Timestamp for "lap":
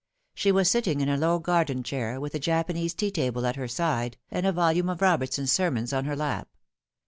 6.15-6.47